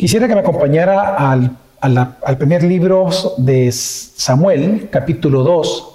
[0.00, 1.58] Quisiera que me acompañara al,
[2.38, 5.88] primer libro de Samuel, capítulo 2,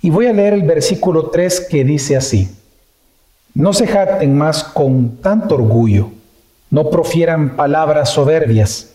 [0.00, 2.48] y voy a leer el versículo 3 que dice así.
[3.52, 6.08] No se jacten más con tanto orgullo,
[6.70, 8.94] no profieran palabras soberbias,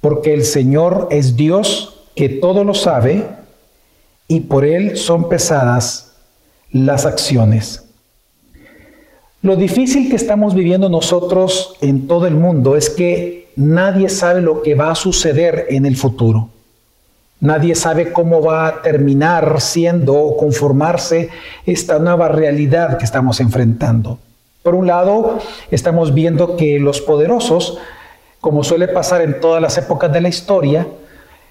[0.00, 3.26] porque el Señor es Dios que todo lo sabe
[4.28, 6.12] y por Él son pesadas
[6.70, 7.82] las acciones.
[9.42, 14.62] Lo difícil que estamos viviendo nosotros en todo el mundo es que nadie sabe lo
[14.62, 16.48] que va a suceder en el futuro.
[17.40, 21.30] Nadie sabe cómo va a terminar siendo o conformarse
[21.64, 24.18] esta nueva realidad que estamos enfrentando.
[24.62, 25.38] Por un lado,
[25.70, 27.78] estamos viendo que los poderosos,
[28.40, 30.86] como suele pasar en todas las épocas de la historia,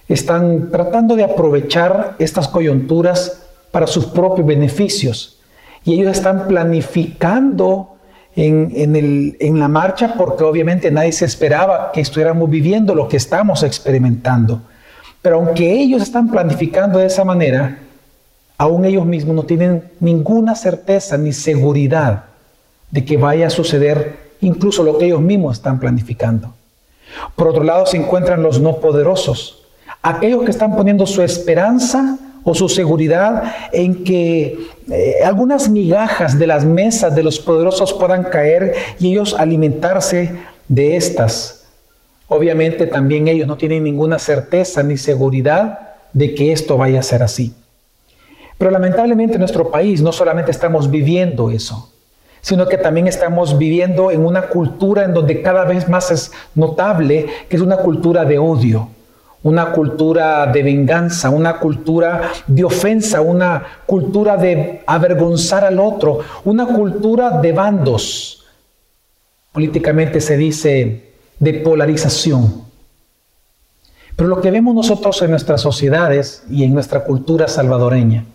[0.07, 5.39] están tratando de aprovechar estas coyunturas para sus propios beneficios
[5.85, 7.95] y ellos están planificando
[8.35, 14.61] en, la marcha porque obviamente nadie se esperaba que estuviéramos viviendo lo que estamos experimentando.
[15.21, 17.79] Pero aunque ellos están planificando de esa manera,
[18.57, 22.25] aún ellos mismos no tienen ninguna certeza ni seguridad
[22.91, 26.53] de que vaya a suceder incluso lo que ellos mismos están planificando.
[27.35, 29.63] Por otro lado se encuentran los no poderosos,
[30.01, 34.57] aquellos que están poniendo su esperanza o su seguridad en que
[34.89, 40.31] eh, algunas migajas de las mesas de los poderosos puedan caer y ellos alimentarse
[40.67, 41.67] de estas.
[42.27, 45.79] Obviamente también ellos no tienen ninguna certeza ni seguridad
[46.13, 47.53] de que esto vaya a ser así.
[48.57, 51.91] Pero lamentablemente en nuestro país no solamente estamos viviendo eso,
[52.41, 57.25] sino que también estamos viviendo en una cultura en donde cada vez más es notable
[57.47, 58.89] que es una cultura de odio
[59.43, 66.65] una cultura de venganza, una cultura de ofensa, una cultura de avergonzar al otro, una
[66.65, 68.45] cultura de bandos.
[69.51, 72.63] Políticamente se dice de polarización.
[74.15, 78.25] Pero lo que vemos nosotros en nuestras sociedades y en nuestra cultura salvadoreña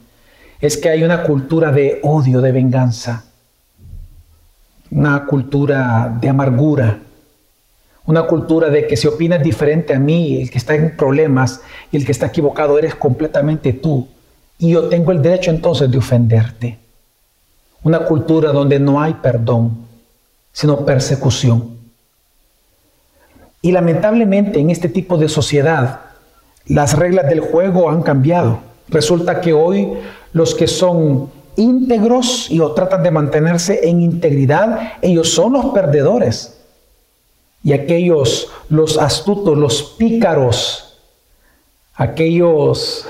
[0.61, 3.25] es que hay una cultura de odio, de venganza,
[4.91, 7.01] una cultura de amargura,
[8.07, 11.97] una cultura de que si opinas diferente a mí, el que está en problemas y
[11.97, 14.09] el que está equivocado eres completamente tú.
[14.59, 16.79] Y yo tengo el derecho entonces de ofenderte.
[17.83, 19.87] Una cultura donde no hay perdón,
[20.53, 21.79] sino persecución.
[23.63, 26.01] Y lamentablemente en este tipo de sociedad
[26.67, 28.61] las reglas del juego han cambiado.
[28.89, 29.95] Resulta que hoy
[30.33, 36.64] los que son íntegros y o tratan de mantenerse en integridad, ellos son los perdedores
[37.65, 40.99] y aquellos, los astutos, los pícaros,
[41.95, 43.07] aquellos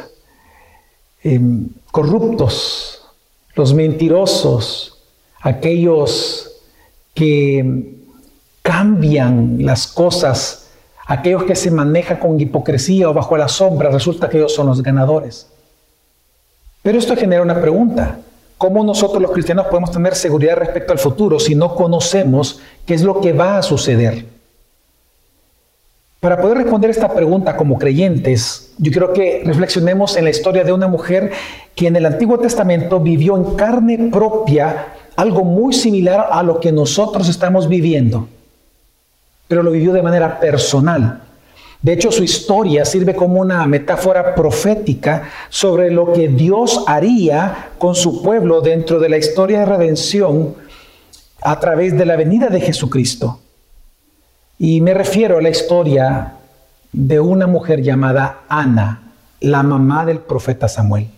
[1.25, 3.03] em, corruptos,
[3.57, 5.03] los mentirosos,
[5.41, 6.53] aquellos
[7.15, 7.97] que
[8.63, 10.69] cambian las cosas,
[11.07, 14.83] aquellos que se manejan con hipocresía o bajo la sombra, resulta que ellos son los
[14.85, 15.49] ganadores.
[16.81, 18.21] Pero esto genera una pregunta.
[18.57, 23.03] ¿Cómo nosotros los cristianos podemos tener seguridad respecto al futuro si no conocemos qué es
[23.03, 24.34] lo que va a suceder?
[26.25, 30.73] Para poder responder esta pregunta como creyentes, yo quiero que reflexionemos en la historia de
[30.73, 31.31] una mujer
[31.75, 34.87] que en el Antiguo Testamento vivió en carne propia
[35.17, 38.27] algo muy similar a lo que nosotros estamos viviendo,
[39.49, 41.21] pero lo vivió de manera personal.
[41.83, 47.95] De hecho, su historia sirve como una metáfora profética sobre lo que Dios haría con
[47.95, 50.55] su pueblo dentro de la historia de redención
[51.43, 53.41] a través de la venida de Jesucristo.
[54.59, 56.35] Y me refiero a la historia
[56.93, 61.09] de una mujer llamada Ana, la mamá del profeta Samuel.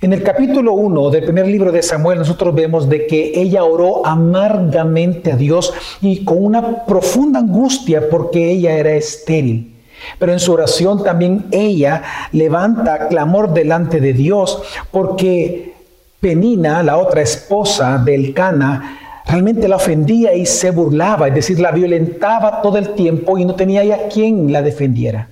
[0.00, 4.06] En el capítulo 1 del primer libro de Samuel nosotros vemos de que ella oró
[4.06, 9.74] amargamente a Dios y con una profunda angustia porque ella era estéril.
[10.20, 14.62] Pero en su oración también ella levanta clamor delante de Dios
[14.92, 15.74] porque
[16.20, 21.70] Penina, la otra esposa del Cana, realmente la ofendía y se burlaba, es decir, la
[21.70, 25.28] violentaba todo el tiempo y no tenía ya quien la defendiera.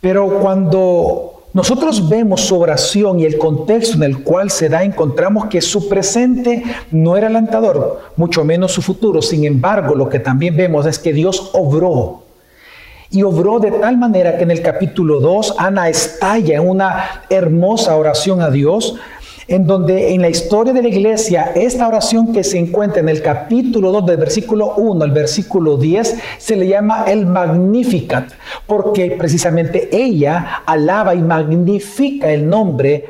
[0.00, 5.46] Pero cuando nosotros vemos su oración y el contexto en el cual se da, encontramos
[5.46, 6.62] que su presente
[6.92, 9.20] no era alentador, mucho menos su futuro.
[9.22, 12.22] Sin embargo, lo que también vemos es que Dios obró.
[13.10, 17.96] Y obró de tal manera que en el capítulo 2 Ana estalla en una hermosa
[17.96, 18.96] oración a Dios,
[19.48, 23.22] en donde en la historia de la iglesia, esta oración que se encuentra en el
[23.22, 28.32] capítulo 2 del versículo 1 al versículo 10 se le llama el Magnificat,
[28.66, 33.04] porque precisamente ella alaba y magnifica el nombre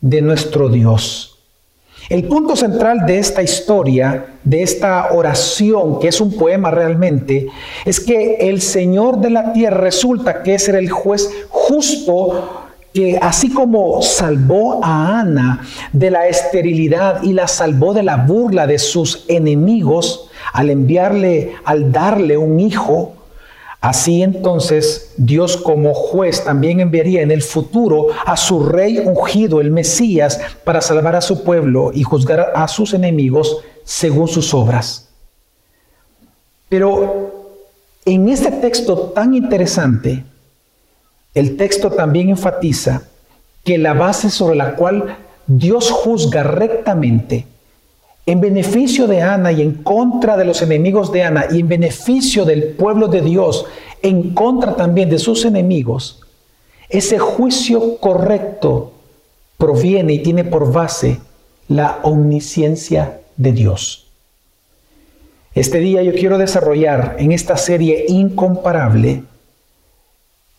[0.00, 1.26] de nuestro Dios.
[2.08, 7.46] El punto central de esta historia, de esta oración, que es un poema realmente,
[7.84, 13.52] es que el Señor de la tierra resulta que es el juez justo que así
[13.52, 15.60] como salvó a Ana
[15.92, 21.92] de la esterilidad y la salvó de la burla de sus enemigos al enviarle, al
[21.92, 23.14] darle un hijo,
[23.80, 29.70] Así entonces Dios como juez también enviaría en el futuro a su rey ungido, el
[29.70, 35.08] Mesías, para salvar a su pueblo y juzgar a sus enemigos según sus obras.
[36.68, 37.56] Pero
[38.04, 40.24] en este texto tan interesante,
[41.34, 43.02] el texto también enfatiza
[43.64, 45.16] que la base sobre la cual
[45.46, 47.46] Dios juzga rectamente
[48.26, 52.44] en beneficio de Ana y en contra de los enemigos de Ana y en beneficio
[52.44, 53.66] del pueblo de Dios,
[54.02, 56.20] en contra también de sus enemigos,
[56.88, 58.92] ese juicio correcto
[59.56, 61.18] proviene y tiene por base
[61.68, 64.06] la omnisciencia de Dios.
[65.54, 69.24] Este día yo quiero desarrollar en esta serie incomparable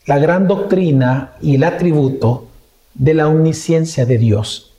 [0.06, 2.46] la gran doctrina y el atributo
[2.94, 4.74] de la omnisciencia de Dios.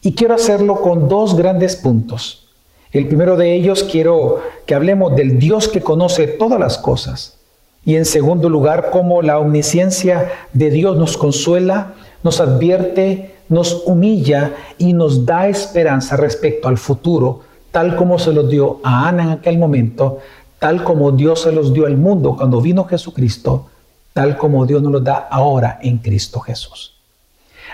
[0.00, 2.48] Y quiero hacerlo con dos grandes puntos.
[2.92, 7.38] El primero de ellos quiero que hablemos del Dios que conoce todas las cosas.
[7.84, 14.54] Y en segundo lugar, cómo la omnisciencia de Dios nos consuela, nos advierte, nos humilla
[14.78, 19.30] y nos da esperanza respecto al futuro, tal como se los dio a Ana en
[19.30, 20.18] aquel momento,
[20.58, 23.66] tal como Dios se los dio al mundo cuando vino Jesucristo,
[24.16, 26.94] tal como Dios nos lo da ahora en Cristo Jesús.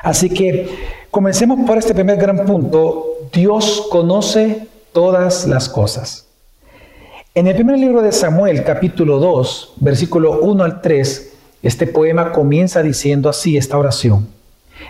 [0.02, 0.68] Así que
[1.08, 3.28] comencemos por este primer gran punto.
[3.32, 6.26] Dios conoce todas las cosas.
[7.32, 12.82] En el primer libro de Samuel, capítulo 2, versículo 1 al 3, este poema comienza
[12.82, 14.26] diciendo así esta oración.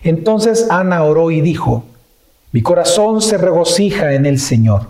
[0.02, 1.84] Entonces Ana oró y dijo,
[2.50, 4.86] mi corazón se regocija en el Señor,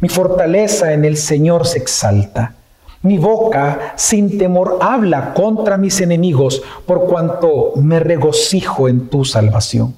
[0.00, 2.54] mi fortaleza en el Señor se exalta.
[3.02, 9.94] Mi boca sin temor habla contra mis enemigos, por cuanto me regocijo en tu salvación.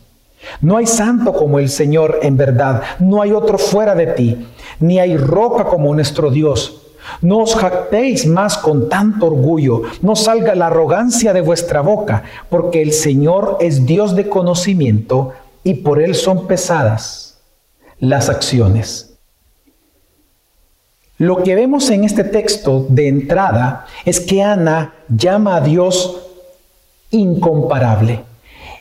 [0.61, 4.47] No hay santo como el Señor en verdad, no hay otro fuera de ti,
[4.79, 6.83] ni hay roca como nuestro Dios.
[7.21, 12.83] No os jactéis más con tanto orgullo, no salga la arrogancia de vuestra boca, porque
[12.83, 15.33] el Señor es Dios de conocimiento
[15.65, 17.41] y por Él son pesadas
[17.99, 19.12] las acciones.
[21.19, 26.21] Lo que vemos en este texto de entrada es que Ana llama a Dios
[27.11, 28.21] incomparable.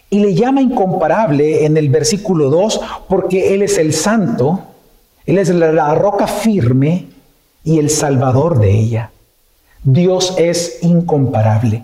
[0.10, 4.60] Y le llama incomparable en el versículo 2 porque Él es el santo,
[5.25, 7.07] Él es la roca firme
[7.63, 9.12] y el salvador de ella.
[9.83, 11.83] Dios es incomparable.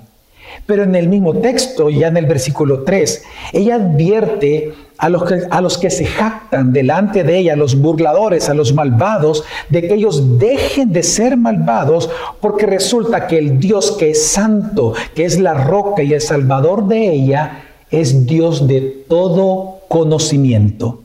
[0.66, 3.24] Pero en el mismo texto, ya en el versículo 3,
[3.54, 7.80] ella advierte a los, que, a los que se jactan delante de ella, a los
[7.80, 12.10] burladores, a los malvados, de que ellos dejen de ser malvados,
[12.42, 16.88] porque resulta que el Dios que es santo, que es la roca y el salvador
[16.88, 21.04] de ella, es Dios de todo conocimiento.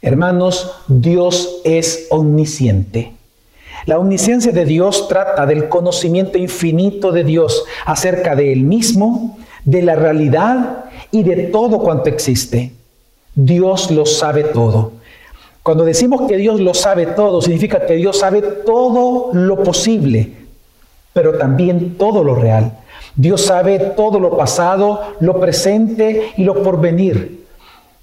[0.00, 3.17] Hermanos, Dios es omnisciente.
[3.88, 9.80] La omnisciencia de Dios trata del conocimiento infinito de Dios acerca de Él mismo, de
[9.80, 12.74] la realidad y de todo cuanto existe.
[13.34, 14.92] Dios lo sabe todo.
[15.62, 20.34] Cuando decimos que Dios lo sabe todo, significa que Dios sabe todo lo posible,
[21.14, 22.74] pero también todo lo real.
[23.16, 27.46] Dios sabe todo lo pasado, lo presente y lo porvenir.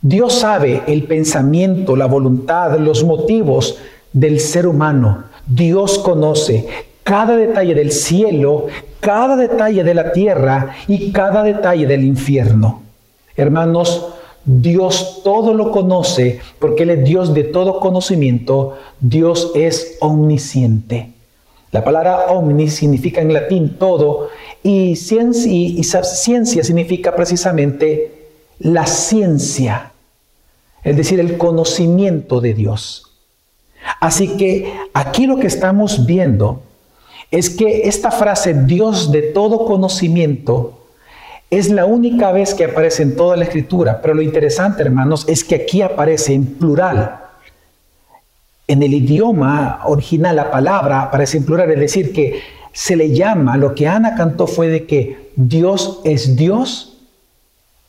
[0.02, 3.78] Dios sabe el pensamiento, la voluntad, los motivos
[4.14, 5.26] del ser humano.
[5.48, 6.68] Dios conoce
[7.04, 8.68] cada detalle del cielo,
[9.00, 12.82] cada detalle de la tierra y cada detalle del infierno.
[13.36, 14.08] Hermanos,
[14.44, 18.78] Dios todo lo conoce porque Él es Dios de todo conocimiento.
[19.00, 21.12] Dios es omnisciente.
[21.72, 24.30] La palabra omni significa en latín todo
[24.64, 29.92] y ciencia, y ciencia significa precisamente la ciencia,
[30.84, 33.05] es decir, el conocimiento de Dios.
[34.00, 36.62] Así que aquí lo que estamos viendo
[37.32, 40.80] es que esta frase Dios de todo conocimiento
[41.50, 45.44] es la única vez que aparece en toda la escritura, pero lo interesante, hermanos, es
[45.44, 47.20] que aquí aparece en plural.
[48.68, 53.58] En el idioma original la palabra aparece en plural, es decir, que se le llama,
[53.58, 56.98] lo que Ana cantó fue de que Dios es Dios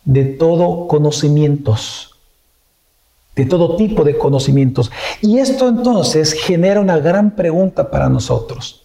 [0.04, 2.15] de todo conocimientos
[3.36, 4.90] de todo tipo de conocimientos.
[5.20, 8.82] Y esto entonces genera una gran pregunta para nosotros.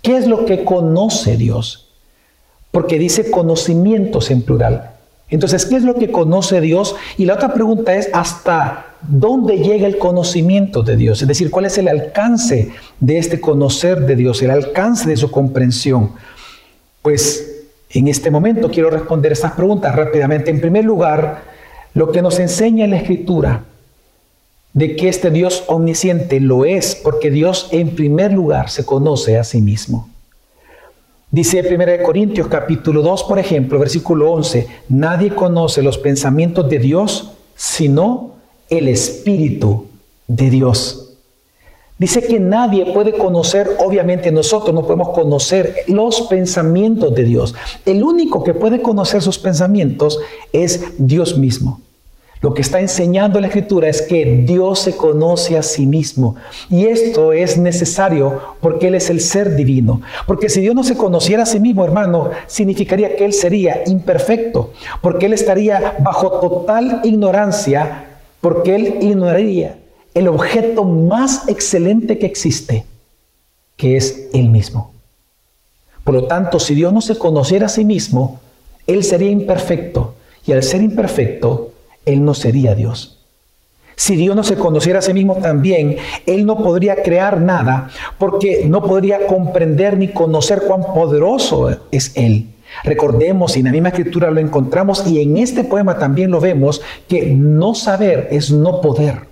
[0.00, 1.92] ¿Qué es lo que conoce Dios?
[2.70, 4.90] Porque dice conocimientos en plural.
[5.28, 6.96] Entonces, ¿qué es lo que conoce Dios?
[7.16, 11.22] Y la otra pregunta es, ¿hasta dónde llega el conocimiento de Dios?
[11.22, 12.70] Es decir, ¿cuál es el alcance
[13.00, 16.12] de este conocer de Dios, el alcance de su comprensión?
[17.02, 20.50] Pues en este momento quiero responder estas preguntas rápidamente.
[20.50, 21.53] En primer lugar,
[21.94, 23.64] lo que nos enseña la Escritura
[24.72, 29.44] de que este Dios omnisciente lo es porque Dios en primer lugar se conoce a
[29.44, 30.08] sí mismo.
[31.30, 37.30] Dice 1 Corintios capítulo 2, por ejemplo, versículo 11, nadie conoce los pensamientos de Dios
[37.56, 38.34] sino
[38.68, 39.86] el Espíritu
[40.26, 41.04] de Dios.
[41.96, 47.54] Dice que nadie puede conocer, obviamente nosotros no podemos conocer los pensamientos de Dios.
[47.86, 50.18] El único que puede conocer sus pensamientos
[50.52, 51.80] es Dios mismo.
[52.44, 56.36] Lo que está enseñando la escritura es que Dios se conoce a sí mismo.
[56.68, 60.02] Y esto es necesario porque Él es el ser divino.
[60.26, 64.74] Porque si Dios no se conociera a sí mismo, hermano, significaría que Él sería imperfecto.
[65.00, 68.08] Porque Él estaría bajo total ignorancia.
[68.42, 69.78] Porque Él ignoraría
[70.12, 72.84] el objeto más excelente que existe,
[73.78, 74.92] que es Él mismo.
[76.04, 78.38] Por lo tanto, si Dios no se conociera a sí mismo,
[78.86, 80.16] Él sería imperfecto.
[80.44, 81.70] Y al ser imperfecto,
[82.06, 83.18] él no sería Dios.
[83.96, 85.96] Si Dios no se conociera a sí mismo también,
[86.26, 92.48] Él no podría crear nada porque no podría comprender ni conocer cuán poderoso es Él.
[92.82, 96.82] Recordemos, y en la misma escritura lo encontramos, y en este poema también lo vemos,
[97.08, 99.28] que no saber es no poder.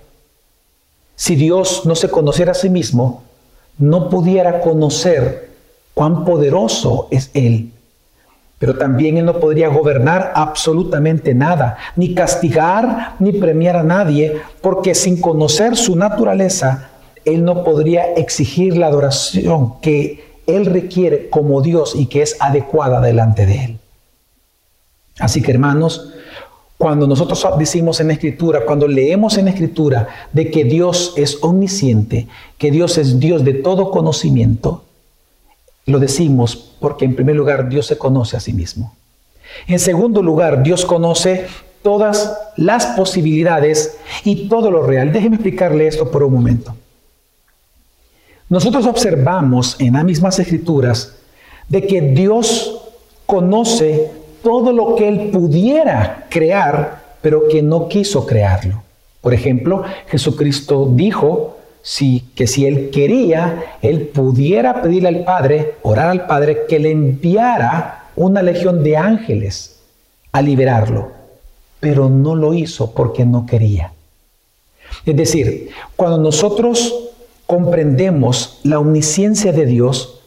[1.17, 3.25] Si Dios no se conociera a sí mismo,
[3.79, 5.51] no pudiera conocer
[5.93, 7.73] cuán poderoso es Él.
[8.63, 14.95] Pero también Él no podría gobernar absolutamente nada, ni castigar, ni premiar a nadie, porque
[14.95, 16.91] sin conocer su naturaleza,
[17.25, 23.01] Él no podría exigir la adoración que Él requiere como Dios y que es adecuada
[23.01, 23.79] delante de Él.
[25.19, 26.13] Así que hermanos,
[26.79, 31.43] cuando nosotros decimos en la Escritura, cuando leemos en la Escritura de que Dios es
[31.43, 32.29] omnisciente,
[32.59, 34.85] que Dios es Dios de todo conocimiento,
[35.87, 38.95] lo decimos porque en primer lugar Dios se conoce a sí mismo.
[39.67, 41.47] En segundo lugar, Dios conoce
[41.83, 45.13] todas las posibilidades y todo lo real.
[45.13, 46.75] Déjeme explicarle esto por un momento.
[48.49, 51.17] Nosotros observamos en las mismas escrituras
[51.69, 52.83] de que Dios
[53.27, 54.11] conoce
[54.43, 58.83] todo lo que Él pudiera crear, pero que no quiso crearlo.
[59.21, 61.57] Por ejemplo, Jesucristo dijo,
[62.35, 68.05] que si él quería, él pudiera pedirle al Padre, orar al Padre, que le enviara
[68.15, 69.81] una legión de ángeles
[70.31, 71.11] a liberarlo.
[71.81, 73.93] Pero no lo hizo porque no quería.
[75.05, 76.95] Es decir, cuando nosotros
[77.47, 80.21] comprendemos la omnisciencia de Dios,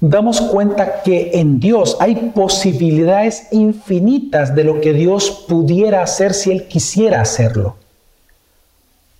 [0.00, 6.50] damos cuenta que en Dios hay posibilidades infinitas de lo que Dios pudiera hacer si
[6.50, 7.76] Él quisiera hacerlo.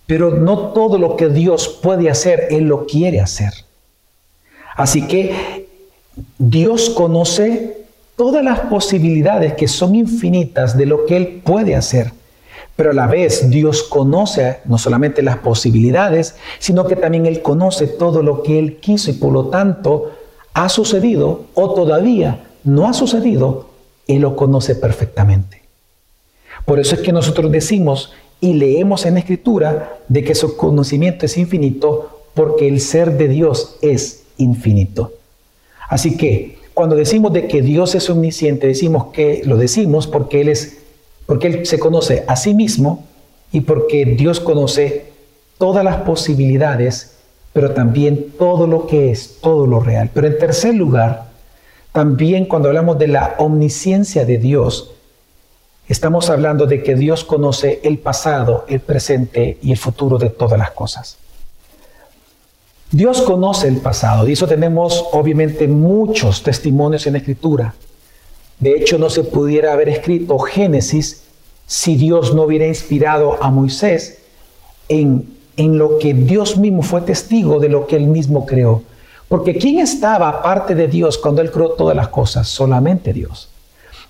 [0.05, 3.53] Pero no todo lo que Dios puede hacer, Él lo quiere hacer.
[4.75, 5.67] Así que
[6.37, 12.11] Dios conoce todas las posibilidades que son infinitas de lo que Él puede hacer.
[12.75, 17.87] Pero a la vez Dios conoce no solamente las posibilidades, sino que también Él conoce
[17.87, 20.11] todo lo que Él quiso y por lo tanto
[20.53, 23.69] ha sucedido o todavía no ha sucedido,
[24.07, 25.61] Él lo conoce perfectamente.
[26.65, 28.13] Por eso es que nosotros decimos
[28.43, 33.29] y leemos en la Escritura de que su conocimiento es infinito porque el ser de
[33.29, 35.13] Dios es infinito.
[35.87, 40.49] Así que cuando decimos de que Dios es omnisciente, decimos que lo decimos porque Él
[40.49, 40.79] es,
[41.25, 43.05] porque Él se conoce a sí mismo
[43.53, 45.05] y porque Dios conoce
[45.57, 47.15] todas las posibilidades,
[47.53, 50.09] pero también todo lo que es, todo lo real.
[50.13, 51.29] Pero en tercer lugar,
[51.93, 54.91] también cuando hablamos de la omnisciencia de Dios,
[55.87, 60.57] Estamos hablando de que Dios conoce el pasado, el presente y el futuro de todas
[60.57, 61.17] las cosas.
[62.89, 67.73] Dios conoce el pasado, y eso tenemos obviamente muchos testimonios en la Escritura.
[68.59, 71.23] De hecho, no se pudiera haber escrito Génesis
[71.65, 74.19] si Dios no hubiera inspirado a Moisés
[74.87, 78.83] en, en lo que Dios mismo fue testigo de lo que él mismo creó.
[79.27, 82.47] Porque ¿quién estaba aparte de Dios cuando él creó todas las cosas?
[82.47, 83.49] Solamente Dios.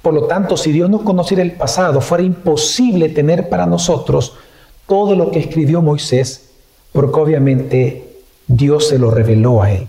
[0.04, 4.36] Por lo tanto, si Dios no conociera el pasado, fuera imposible tener para nosotros
[4.86, 6.50] todo lo que escribió Moisés,
[6.92, 9.88] porque obviamente Dios se lo reveló a él.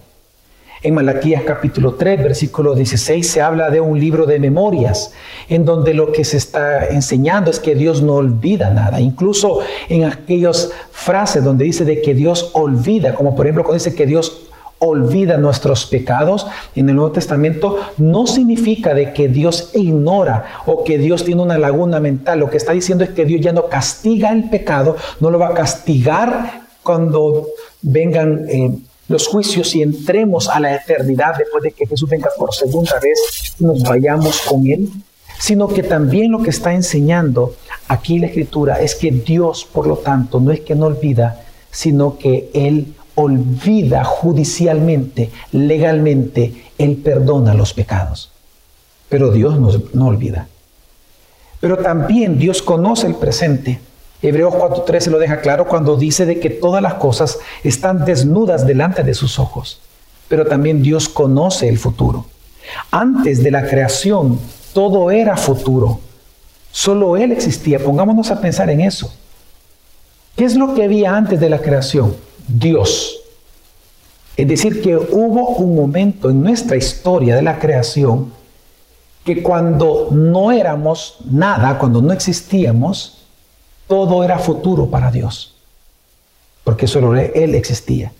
[0.84, 5.12] En Malaquías capítulo 3, versículo 16, se habla de un libro de memorias,
[5.48, 9.00] en donde lo que se está enseñando es que Dios no olvida nada.
[9.00, 13.96] Incluso en aquellas frases donde dice de que Dios olvida, como por ejemplo cuando dice
[13.96, 14.42] que Dios
[14.78, 20.98] olvida nuestros pecados en el Nuevo Testamento no significa de que Dios ignora o que
[20.98, 22.40] Dios tiene una laguna mental.
[22.40, 25.48] Lo que está diciendo es que Dios ya no castiga el pecado, no lo va
[25.48, 27.48] a castigar cuando
[27.82, 28.70] vengan eh,
[29.08, 33.54] los juicios y entremos a la eternidad después de que Jesús venga por segunda vez
[33.58, 34.90] y nos vayamos con Él,
[35.38, 37.54] sino que también lo que está enseñando
[37.88, 42.18] aquí la Escritura es que Dios, por lo tanto, no es que no olvida, sino
[42.18, 48.30] que Él olvida judicialmente, legalmente, Él perdona los pecados.
[49.08, 49.58] Pero Dios
[49.94, 50.48] no, olvida.
[51.60, 53.80] Pero también Dios conoce el presente.
[54.22, 59.02] Hebreos 4.13 lo deja claro cuando dice de que todas las cosas están desnudas delante
[59.02, 59.80] de sus ojos.
[60.28, 62.26] Pero también Dios conoce el futuro.
[62.90, 64.38] Antes de la creación,
[64.72, 66.00] todo era futuro.
[66.72, 67.78] Solo Él existía.
[67.78, 69.14] Pongámonos a pensar en eso.
[70.36, 72.16] ¿Qué es lo que había antes de la creación?
[72.48, 73.20] Dios.
[74.36, 78.32] Es decir, que hubo un momento en nuestra historia de la creación
[79.24, 83.24] que cuando no éramos nada, cuando no existíamos,
[83.86, 85.54] todo era futuro para Dios.
[86.62, 88.12] Porque solo Él existía.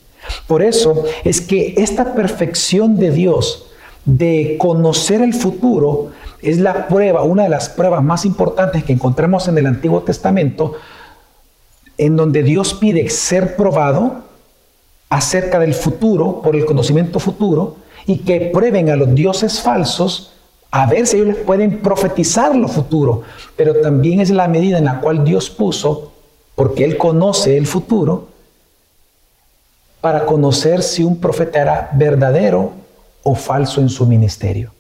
[0.47, 3.67] Por eso es que esta perfección de Dios
[4.05, 6.11] de conocer el futuro
[6.43, 10.75] es la prueba, una de las pruebas más importantes que encontramos en el Antiguo Testamento,
[11.99, 14.23] en donde Dios pide ser probado
[15.09, 20.33] acerca del futuro, por el conocimiento futuro, y que prueben a los dioses falsos
[20.71, 23.23] a ver si ellos les pueden profetizar lo futuro.
[23.57, 26.13] Pero también es la medida en la cual Dios puso,
[26.57, 28.29] porque Él conoce el futuro,
[30.01, 32.73] para conocer si un profeta era verdadero
[33.23, 34.73] o falso en su ministerio.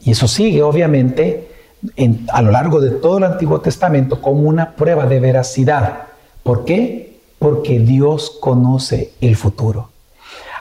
[0.00, 1.53] Y eso sigue, obviamente,
[2.32, 6.04] a lo largo de todo el Antiguo Testamento como una prueba de veracidad.
[6.42, 7.18] ¿Por qué?
[7.38, 9.90] Porque Dios conoce el futuro.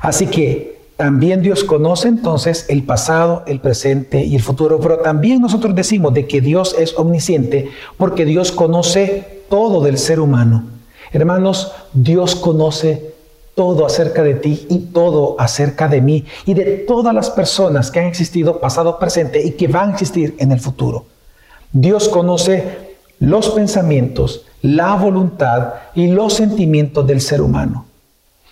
[0.02, 5.42] Así que también Dios conoce entonces el pasado, el presente y el futuro, pero también
[5.42, 10.66] nosotros decimos de que Dios es omnisciente porque Dios conoce todo del ser humano.
[11.12, 13.14] Hermanos, Dios conoce
[13.56, 18.00] todo acerca de ti y todo acerca de mí y de todas las personas que
[18.00, 21.06] han existido pasado, presente y que van a existir en el futuro.
[21.74, 27.88] Dios conoce los pensamientos, la voluntad y los sentimientos del ser humano.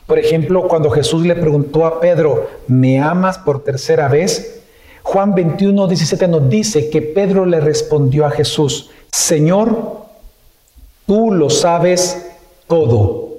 [0.07, 4.61] Por ejemplo, cuando Jesús le preguntó a Pedro, ¿me amas por tercera vez?
[5.03, 10.01] Juan 21, 17 nos dice que Pedro le respondió a Jesús, Señor,
[11.05, 12.31] tú lo sabes
[12.67, 13.29] todo.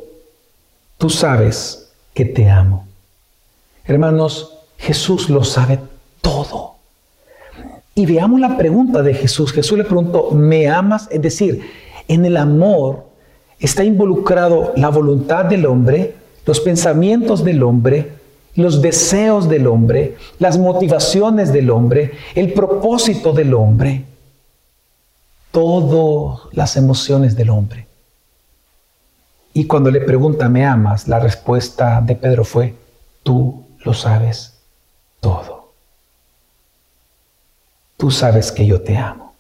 [0.97, 2.87] Tú sabes que te amo.
[3.85, 5.81] Hermanos, Jesús lo sabe
[6.21, 6.77] todo.
[7.95, 9.53] Y veamos la pregunta de Jesús.
[9.53, 11.09] Jesús le preguntó, ¿me amas?
[11.11, 11.63] Es decir,
[12.09, 13.07] en el amor
[13.61, 16.15] está involucrado la voluntad del hombre,
[16.47, 18.13] los pensamientos del hombre,
[18.55, 24.05] los deseos del hombre, las motivaciones del hombre, el propósito del hombre,
[25.51, 27.87] todas las emociones del hombre.
[29.55, 31.09] Y cuando le pregunta, ¿me amas?
[31.09, 32.75] La respuesta de Pedro fue,
[33.23, 34.55] tú lo sabes
[35.21, 35.62] todo
[38.03, 39.33] tú sabes que yo te amo.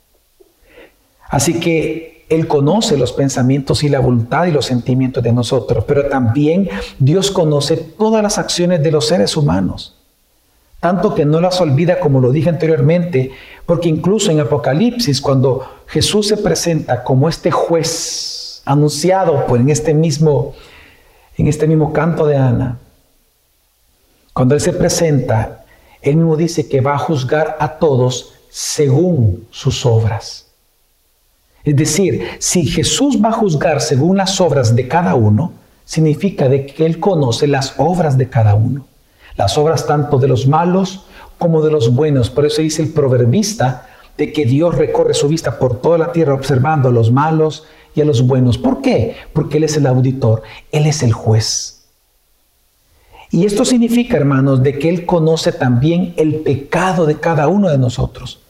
[1.29, 6.09] Así que Él conoce los pensamientos y la voluntad y los sentimientos de nosotros, pero
[6.09, 6.71] también
[7.01, 9.97] Dios conoce todas las acciones de los seres humanos.
[10.79, 13.33] Tanto que no las olvida como lo dije anteriormente,
[13.67, 19.93] porque incluso en Apocalipsis, cuando Jesús se presenta como este juez anunciado por en este
[19.93, 20.55] mismo,
[21.37, 22.79] en este mismo canto de Ana,
[24.33, 25.65] cuando Él se presenta,
[26.01, 30.47] Él mismo dice que va a juzgar a todos según sus obras.
[31.65, 35.53] Es decir, si Jesús va a juzgar según las obras de cada uno,
[35.87, 38.85] significa de que Él conoce las obras de cada uno.
[39.37, 41.07] Las obras tanto de los malos
[41.39, 42.29] como de los buenos.
[42.29, 43.87] Por eso dice el proverbista
[44.19, 48.03] de que Dios recorre su vista por toda la tierra observando a los malos y
[48.03, 48.59] a los buenos.
[48.59, 49.17] ¿Por qué?
[49.33, 51.87] Porque Él es el auditor, Él es el juez.
[53.31, 57.79] Y esto significa, hermanos, de que Él conoce también el pecado de cada uno de
[57.79, 58.42] nosotros.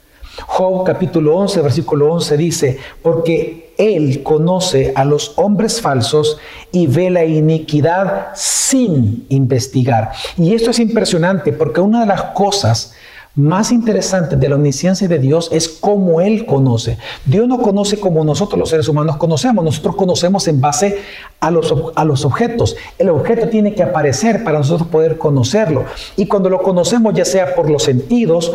[0.46, 6.38] Job capítulo 11, versículo 11 dice, porque Él conoce a los hombres falsos
[6.70, 10.12] y ve la iniquidad sin investigar.
[10.36, 12.94] Y esto es impresionante porque una de las cosas
[13.34, 16.98] más interesantes de la omnisciencia de Dios es cómo Él conoce.
[17.24, 19.64] Dios no conoce como nosotros los seres humanos conocemos.
[19.64, 20.98] Nosotros conocemos en base
[21.40, 22.76] a los, a los objetos.
[22.98, 25.84] El objeto tiene que aparecer para nosotros poder conocerlo.
[26.16, 28.52] Y cuando lo conocemos, ya sea por los sentidos,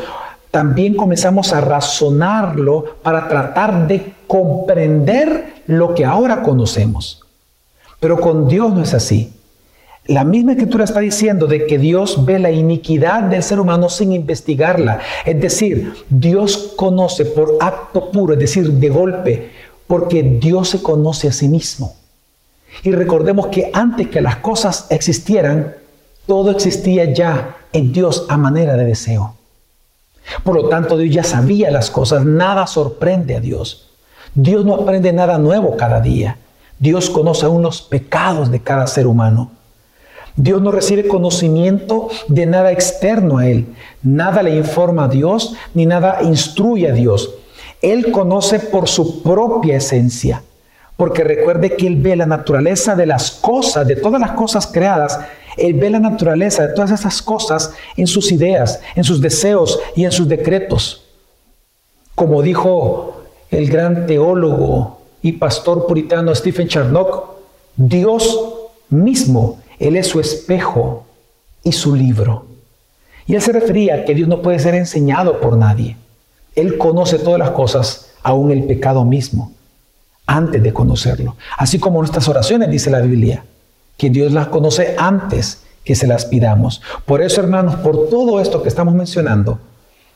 [0.51, 7.21] también comenzamos a razonarlo para tratar de comprender lo que ahora conocemos.
[7.99, 9.33] Pero con Dios no es así.
[10.05, 14.13] la misma escritura está diciendo de que Dios ve la iniquidad del ser humano sin
[14.13, 15.01] investigarla.
[15.25, 19.51] Es decir, Dios conoce por acto puro, es decir, de golpe,
[19.85, 21.93] porque Dios se conoce a sí mismo.
[22.83, 25.75] Y recordemos que antes que las cosas existieran,
[26.25, 29.36] todo existía ya en Dios a manera de deseo.
[30.43, 33.89] Por lo tanto, Dios ya sabía las cosas, nada sorprende a Dios.
[34.33, 36.37] Dios no aprende nada nuevo cada día.
[36.79, 39.51] Dios conoce aún los pecados de cada ser humano.
[40.35, 43.65] Dios no recibe conocimiento de nada externo a Él.
[44.03, 47.33] Nada le informa a Dios ni nada instruye a Dios.
[47.81, 50.43] Él conoce por su propia esencia.
[50.97, 55.19] Porque recuerde que Él ve la naturaleza de las cosas, de todas las cosas creadas.
[55.55, 60.03] Él ve la naturaleza de todas esas cosas en sus ideas, en sus deseos y
[60.03, 61.05] en sus decretos.
[62.15, 67.37] Como dijo el gran teólogo y pastor puritano Stephen Charnock,
[67.75, 68.39] Dios
[68.89, 71.05] mismo él es su espejo
[71.63, 72.45] y su libro.
[73.25, 75.97] Y él se refería a que Dios no puede ser enseñado por nadie.
[76.55, 79.51] Él conoce todas las cosas, aún el pecado mismo,
[80.27, 81.35] antes de conocerlo.
[81.57, 83.43] Así como nuestras oraciones, dice la Biblia,
[83.97, 86.81] que Dios las conoce antes que se las pidamos.
[87.05, 89.59] Por eso, hermanos, por todo esto que estamos mencionando,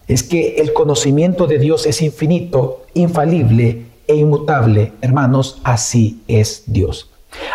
[0.08, 4.93] es que el conocimiento de Dios es infinito, infalible e inmutable.
[5.02, 7.10] Hermanos, así es Dios.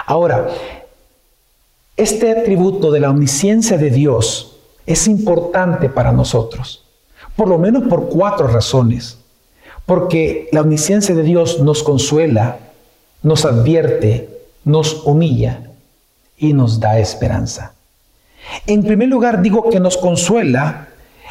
[0.07, 0.49] Ahora,
[1.97, 6.85] este atributo de la omnisciencia de Dios es importante para nosotros,
[7.35, 9.19] por lo menos por cuatro razones.
[9.87, 12.59] Porque la omnisciencia de Dios nos consuela,
[13.23, 14.29] nos advierte,
[14.65, 15.71] nos humilla
[16.37, 17.73] y nos da esperanza.
[18.67, 20.89] En primer lugar, digo que nos consuela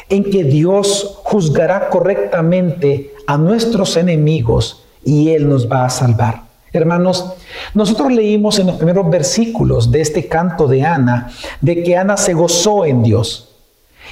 [0.09, 6.43] en que Dios juzgará correctamente a nuestros enemigos y Él nos va a salvar.
[6.73, 7.33] Hermanos,
[7.73, 12.33] nosotros leímos en los primeros versículos de este canto de Ana de que Ana se
[12.33, 13.49] gozó en Dios.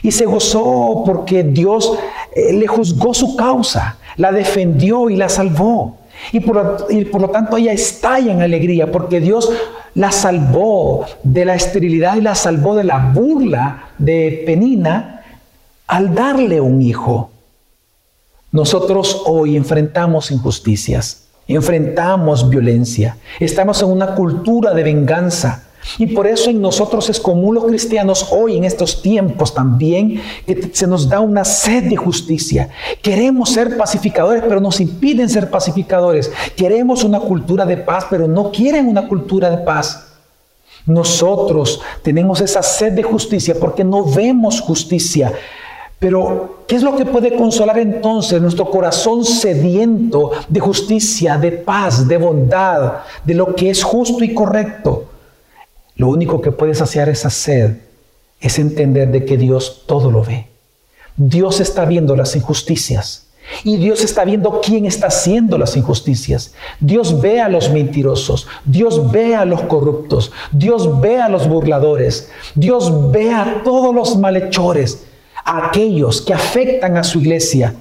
[0.01, 1.93] Y se gozó porque Dios
[2.36, 5.98] le juzgó su causa, la defendió y la salvó.
[6.32, 9.52] Y por, y por lo tanto ella estalla en alegría porque Dios
[9.96, 15.24] la salvó de la esterilidad y la salvó de la burla de Penina
[15.88, 17.30] al darle un hijo.
[18.52, 25.62] Nosotros hoy enfrentamos injusticias enfrentamos violencia, estamos en una cultura de venganza.
[25.98, 30.69] Y por eso en nosotros es común los cristianos hoy en estos tiempos también que
[30.74, 32.69] se nos da una sed de justicia.
[33.02, 36.32] Queremos ser pacificadores, pero nos impiden ser pacificadores.
[36.56, 40.08] Queremos una cultura de paz, pero no quieren una cultura de paz.
[40.86, 45.32] Nosotros tenemos esa sed de justicia porque no vemos justicia.
[46.00, 52.06] Pero, ¿qué es lo que puede consolar entonces nuestro corazón sediento de justicia, de paz,
[52.06, 55.12] de bondad, de lo que es justo y correcto?
[55.95, 57.77] Lo único que puede saciar esa sed
[58.39, 60.47] es entender de que Dios todo lo ve.
[61.15, 63.27] Dios está viendo las injusticias.
[63.63, 66.53] Y Dios está viendo quién está haciendo las injusticias.
[66.79, 72.29] Dios ve a los mentirosos, Dios ve a los corruptos, Dios ve a los burladores,
[72.56, 75.06] Dios ve a todos los malhechores
[75.45, 77.75] a aquellos que afectan a su iglesia.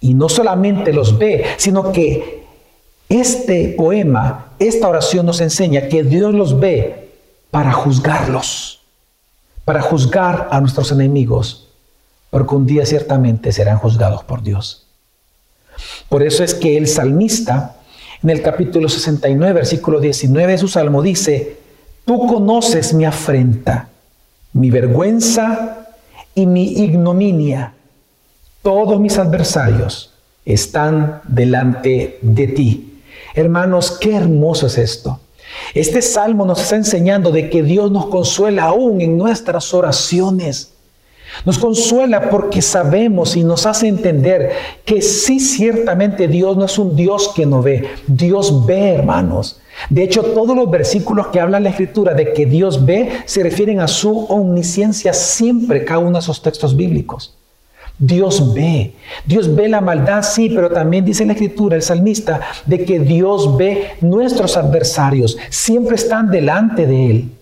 [0.00, 2.44] Y no solamente los ve, sino que
[3.08, 7.07] este poema, esta oración nos enseña que Dios los ve
[7.50, 8.80] para juzgarlos,
[9.64, 11.68] para juzgar a nuestros enemigos,
[12.30, 14.86] porque un día ciertamente serán juzgados por Dios.
[16.08, 17.76] Por eso es que el salmista,
[18.22, 21.58] en el capítulo 69, versículo 19 de su salmo, dice,
[22.04, 23.88] tú conoces mi afrenta,
[24.52, 25.86] mi vergüenza
[26.34, 27.74] y mi ignominia.
[28.62, 30.12] Todos mis adversarios
[30.44, 33.02] están delante de ti.
[33.34, 35.20] Hermanos, qué hermoso es esto.
[35.74, 40.74] Este salmo nos está enseñando de que Dios nos consuela aún en nuestras oraciones.
[41.44, 44.52] Nos consuela porque sabemos y nos hace entender
[44.84, 47.88] que sí, ciertamente Dios no es un Dios que no ve.
[48.06, 49.60] Dios ve, hermanos.
[49.90, 53.80] De hecho, todos los versículos que hablan la Escritura de que Dios ve se refieren
[53.80, 57.36] a su omnisciencia siempre, cada uno de esos textos bíblicos.
[57.98, 58.94] Dios ve,
[59.26, 63.56] Dios ve la maldad, sí, pero también dice la Escritura, el salmista, de que Dios
[63.56, 67.32] ve nuestros adversarios, siempre están delante de Él.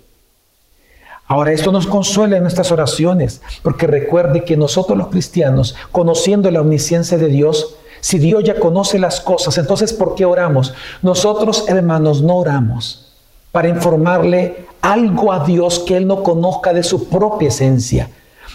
[1.26, 6.60] Ahora, esto nos consuela en nuestras oraciones, porque recuerde que nosotros los cristianos, conociendo la
[6.60, 10.72] omnisciencia de Dios, si Dios ya conoce las cosas, entonces ¿por qué oramos?
[11.02, 13.12] Nosotros, hermanos, no oramos
[13.50, 18.10] para informarle algo a Dios que Él no conozca de su propia esencia.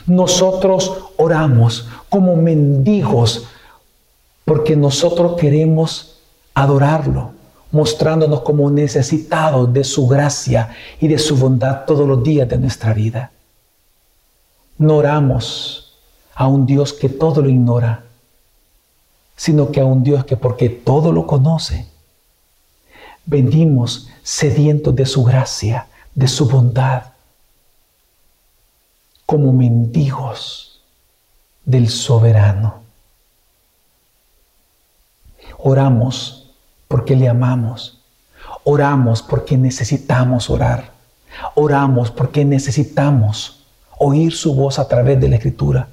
[0.06, 3.46] Nosotros oramos como mendigos
[4.46, 6.18] porque nosotros queremos
[6.54, 7.32] adorarlo,
[7.72, 12.94] mostrándonos como necesitados de su gracia y de su bondad todos los días de nuestra
[12.94, 13.32] vida.
[14.78, 15.94] No oramos
[16.34, 18.04] a un Dios que todo lo ignora,
[19.36, 21.88] sino que a un Dios que porque todo lo conoce,
[23.26, 27.11] venimos sedientos de su gracia, de su bondad,
[29.32, 30.82] como mendigos
[31.64, 32.82] del soberano.
[35.58, 36.52] Oramos
[36.90, 38.02] porque le amamos.
[38.66, 40.92] Oramos porque necesitamos orar.
[41.56, 43.64] Oramos porque necesitamos
[43.98, 45.88] oír su voz a través de la escritura.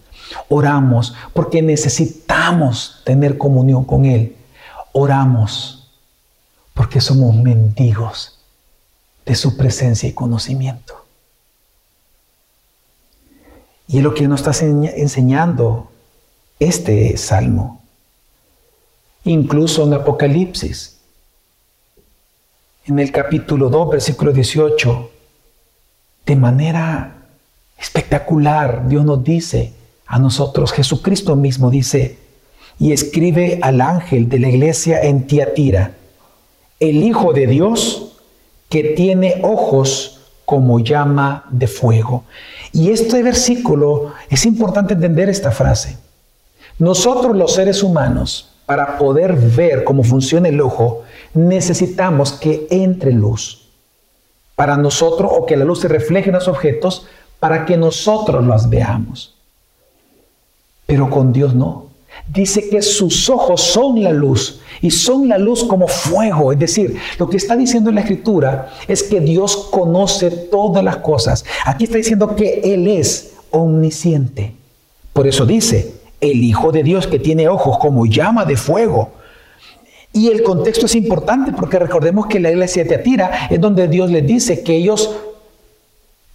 [0.48, 4.36] Oramos porque necesitamos tener comunión con Él.
[4.90, 5.92] Oramos
[6.74, 8.40] porque somos mendigos
[9.24, 11.07] de su presencia y conocimiento.
[13.88, 15.90] Y es lo que nos está enseñando
[16.60, 17.80] este salmo.
[19.24, 20.98] Incluso en Apocalipsis,
[22.86, 25.10] en el capítulo 2, versículo 18,
[26.26, 27.26] de manera
[27.78, 29.72] espectacular, Dios nos dice
[30.06, 32.18] a nosotros, Jesucristo mismo dice,
[32.78, 35.94] y escribe al ángel de la iglesia en Tiatira,
[36.78, 38.18] el Hijo de Dios
[38.68, 40.17] que tiene ojos
[40.48, 42.24] como llama de fuego.
[42.72, 45.98] Y este versículo es importante entender esta frase.
[46.78, 51.02] Nosotros los seres humanos, para poder ver cómo funciona el ojo,
[51.34, 53.68] necesitamos que entre luz.
[54.56, 57.06] Para nosotros, o que la luz se refleje en los objetos,
[57.40, 59.34] para que nosotros los veamos.
[60.86, 61.87] Pero con Dios no
[62.26, 66.52] dice que sus ojos son la luz y son la luz como fuego.
[66.52, 70.98] Es decir, lo que está diciendo en la escritura es que Dios conoce todas las
[70.98, 71.44] cosas.
[71.64, 74.54] Aquí está diciendo que Él es omnisciente.
[75.12, 79.10] Por eso dice, el Hijo de Dios que tiene ojos como llama de fuego.
[80.12, 84.10] Y el contexto es importante porque recordemos que la iglesia de Teatira es donde Dios
[84.10, 85.14] les dice que ellos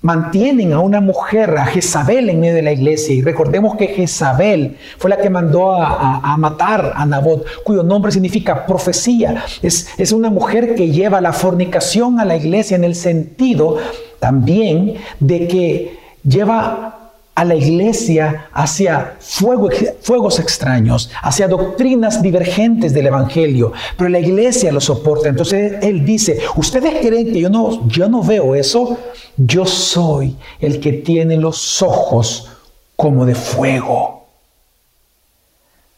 [0.04, 3.16] mantienen a una mujer, a Jezabel en medio de la iglesia.
[3.16, 8.66] Y recordemos que Jezabel fue la que mandó a, matar a Nabot, cuyo nombre significa
[8.66, 9.44] profecía.
[9.62, 13.78] Es, es una mujer que lleva la fornicación a la iglesia en el sentido
[14.20, 17.03] también de que lleva
[17.36, 24.80] a la iglesia hacia fuegos extraños, hacia doctrinas divergentes del Evangelio, pero la iglesia lo
[24.80, 25.30] soporta.
[25.30, 28.98] Entonces él dice, ¿ustedes creen que yo no, yo no veo eso?
[29.36, 32.50] Yo soy el que tiene los ojos
[32.96, 34.28] como de fuego.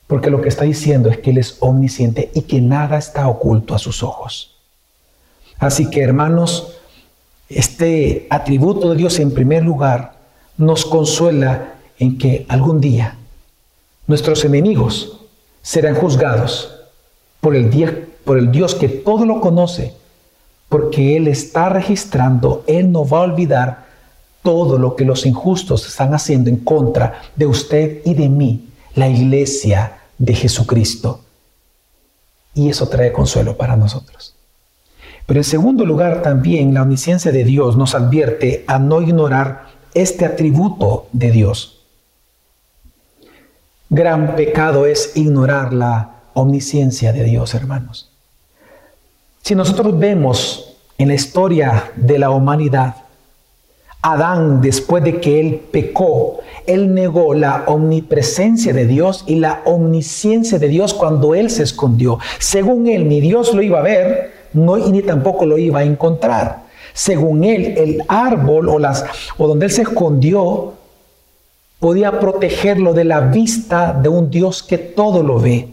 [0.08, 3.74] Porque lo que está diciendo es que Él es omnisciente y que nada está oculto
[3.74, 4.56] a sus ojos.
[5.58, 6.78] Así que hermanos,
[7.50, 10.15] este atributo de Dios en primer lugar
[10.58, 13.18] nos consuela en que algún día
[14.08, 15.20] nuestros enemigos
[15.62, 16.76] serán juzgados
[17.42, 17.70] por el,
[18.24, 19.94] por el Dios que todo lo conoce,
[20.70, 23.86] porque Él está registrando, Él no va a olvidar
[24.44, 29.10] todo lo que los injustos están haciendo en contra de usted y de mí, la
[29.10, 31.22] iglesia de Jesucristo.
[32.54, 34.36] Y eso trae consuelo para nosotros.
[35.26, 39.65] Pero en segundo lugar, también la omnisciencia de Dios nos advierte a no ignorar
[39.96, 41.82] este atributo de Dios.
[43.90, 48.12] Gran pecado es ignorar la omnisciencia de Dios, hermanos.
[49.42, 52.96] Si nosotros vemos en la historia de la humanidad,
[54.02, 60.60] Adán, después de que él pecó, él negó la omnipresencia de Dios y la omnisciencia
[60.60, 62.20] de Dios cuando él se escondió.
[62.38, 66.65] Según él, ni Dios lo iba a ver, no, ni tampoco lo iba a encontrar
[66.96, 69.04] según él, el árbol o, las,
[69.38, 70.74] o donde él se escondió
[71.78, 75.68] podía protegerlo de la vista de un Dios que todo lo ve.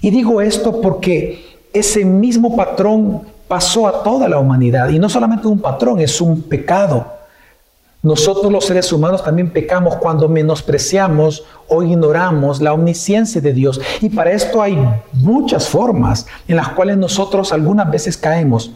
[0.00, 4.88] Y digo esto porque ese mismo patrón pasó a toda la humanidad.
[4.88, 7.06] Y no solamente un patrón, es un pecado.
[8.02, 13.78] Nosotros los seres humanos también pecamos cuando menospreciamos o ignoramos la omnisciencia de Dios.
[14.00, 14.78] Y para esto hay
[15.12, 18.72] muchas formas en las cuales nosotros algunas veces caemos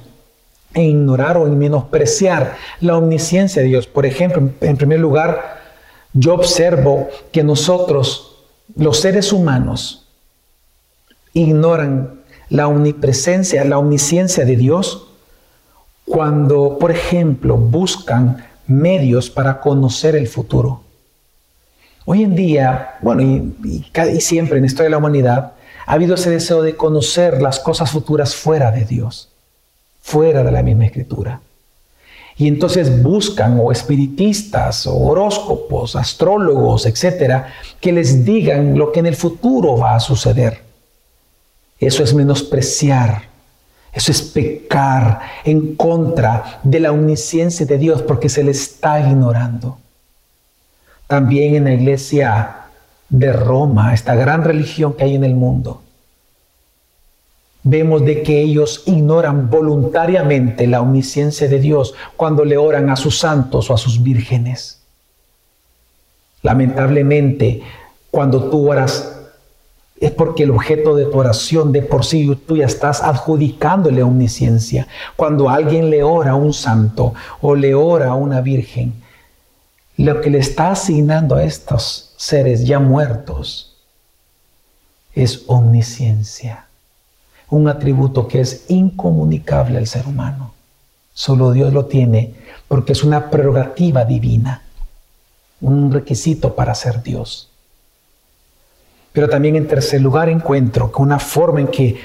[0.75, 3.87] en ignorar o en menospreciar la omnisciencia de Dios.
[3.87, 5.61] Por ejemplo, en primer lugar,
[6.13, 8.37] yo observo que nosotros,
[8.77, 10.07] los seres humanos,
[11.33, 15.09] ignoran la omnipresencia, la omnisciencia de Dios
[16.05, 20.83] cuando, por ejemplo, buscan medios para conocer el futuro.
[22.05, 25.53] Hoy en día, bueno, y, y, siempre en la historia de la humanidad,
[25.87, 29.32] ha habido ese deseo de conocer las cosas futuras fuera de Dios
[30.03, 31.41] fuera de la misma escritura.
[32.37, 39.07] Y entonces buscan o espiritistas o horóscopos, astrólogos, etcétera, que les digan lo que en
[39.07, 40.63] el futuro va a suceder.
[41.79, 43.31] Eso es menospreciar
[43.93, 49.77] Eso es pecar en contra de la omnisciencia de Dios porque se le está ignorando.
[51.07, 52.57] También en la iglesia
[53.11, 55.83] de Roma, esta gran religión que hay en el mundo,
[57.63, 63.19] vemos de que ellos ignoran voluntariamente la omnisciencia de Dios cuando le oran a sus
[63.19, 64.81] santos o a sus vírgenes.
[66.43, 67.63] Lamentablemente,
[68.11, 69.13] cuando tú oras,
[70.01, 74.89] es porque el objeto de tu oración de por sí tú ya estás adjudicándole omnisciencia.
[75.15, 78.95] Cuando alguien le ora a un santo o le ora a una virgen,
[79.97, 83.77] lo que le está asignando a estos seres ya muertos
[85.15, 86.67] es omnisciencia,
[87.53, 90.55] un atributo que es incomunicable al ser humano.
[91.13, 92.35] Solo Dios lo tiene
[92.67, 94.63] porque es una prerrogativa divina,
[95.61, 97.51] un requisito para ser Dios.
[99.13, 102.01] Pero también en tercer lugar encuentro que una forma en que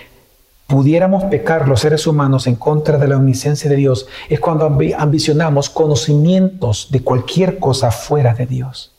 [0.68, 5.70] pudiéramos pecar los seres humanos en contra de la omnisciencia de Dios es cuando ambicionamos
[5.70, 8.92] conocimientos de cualquier cosa fuera de Dios.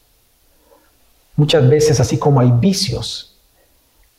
[1.37, 3.37] Muchas veces, así como hay vicios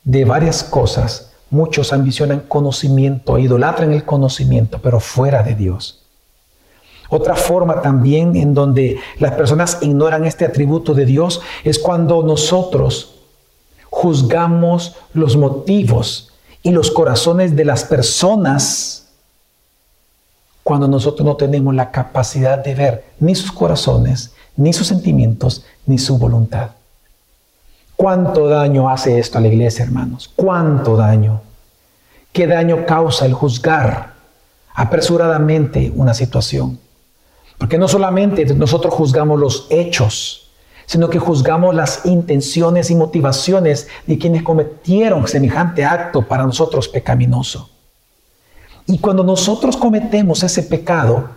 [0.04, 6.00] de varias cosas, muchos ambicionan conocimiento, idolatran el conocimiento, pero fuera de Dios.
[7.08, 13.16] Otra forma también en donde las personas ignoran este atributo de Dios es cuando nosotros
[13.90, 16.32] juzgamos los motivos
[16.62, 19.08] y los corazones de las personas
[20.62, 25.98] cuando nosotros no tenemos la capacidad de ver ni sus corazones, ni sus sentimientos, ni
[25.98, 26.70] su voluntad.
[28.00, 30.32] ¿Cuánto daño hace esto a la iglesia, hermanos?
[30.34, 31.42] ¿Cuánto daño?
[32.32, 34.14] ¿Qué daño causa el juzgar
[34.72, 36.78] apresuradamente una situación?
[37.58, 40.50] Porque no solamente nosotros juzgamos los hechos,
[40.86, 47.68] sino que juzgamos las intenciones y motivaciones de quienes cometieron semejante acto para nosotros pecaminoso.
[48.86, 51.28] Y cuando nosotros cometemos ese pecado,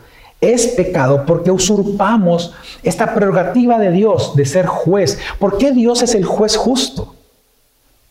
[0.51, 2.53] es pecado porque usurpamos
[2.83, 5.19] esta prerrogativa de Dios de ser juez.
[5.39, 7.15] ¿Por qué Dios es el juez justo?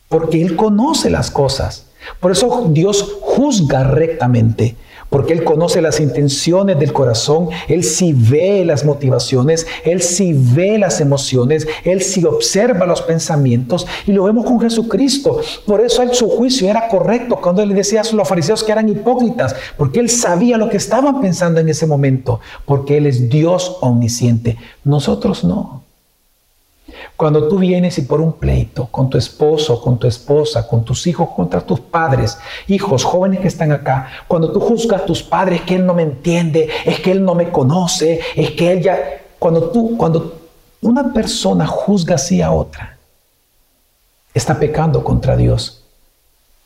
[0.09, 1.87] Porque Él conoce las cosas.
[2.19, 4.75] Por eso Dios juzga rectamente
[5.13, 10.79] porque Él conoce las intenciones del corazón, Él sí ve las motivaciones, Él sí ve
[10.79, 15.39] las emociones, Él sí observa los pensamientos y lo vemos con Jesucristo.
[15.67, 18.71] Por eso él, su juicio era correcto cuando Él le decía a los fariseos que
[18.71, 23.29] eran hipócritas, porque Él sabía lo que estaban pensando en ese momento, porque Él es
[23.29, 24.57] Dios omnisciente.
[24.83, 25.82] Nosotros no.
[27.23, 31.07] Cuando tú vienes y por un pleito con tu esposo, con tu esposa, con tus
[31.07, 35.61] hijos, contra tus padres, hijos, jóvenes que están acá, cuando tú juzgas a tus padres
[35.61, 38.99] que él no me entiende, es que él no me conoce, es que él ya,
[39.39, 40.37] cuando tú, cuando
[40.81, 42.97] una persona juzga así a otra,
[44.33, 45.85] está pecando contra Dios,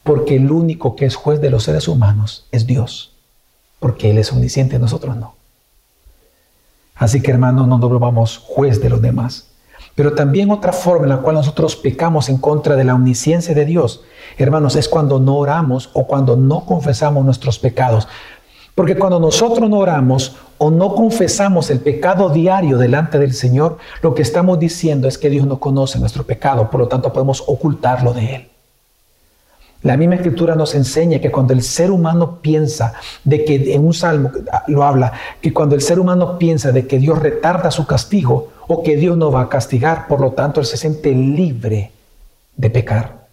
[0.01, 3.13] porque el único que es juez de los seres humanos es Dios,
[3.77, 5.35] porque Él es omnisciente, nosotros no.
[6.95, 9.46] Así que hermanos, no nos volvamos juez de los demás.
[9.97, 13.65] Pero también otra forma en la cual nosotros pecamos en contra de la omnisciencia de
[13.65, 14.03] Dios,
[14.37, 18.07] hermanos, es cuando no oramos o cuando no confesamos nuestros pecados.
[18.75, 24.13] Porque cuando nosotros no oramos o no confesamos el pecado diario delante del Señor, lo
[24.13, 28.13] que estamos diciendo es que Dios no conoce nuestro pecado, por lo tanto podemos ocultarlo
[28.13, 28.47] de Él.
[29.81, 33.95] La misma escritura nos enseña que cuando el ser humano piensa de que, en un
[33.95, 34.29] salmo
[34.67, 38.83] lo habla, que cuando el ser humano piensa de que Dios retarda su castigo o
[38.83, 41.91] que Dios no va a castigar, por lo tanto él se siente libre
[42.55, 43.27] de pecar.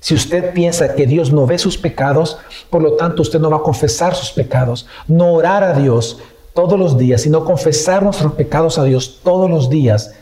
[0.00, 3.58] Si usted piensa que Dios no ve sus pecados, por lo tanto usted no va
[3.58, 6.18] a confesar sus pecados, no orar a Dios
[6.52, 10.12] todos los días, sino confesar nuestros pecados a Dios todos los días,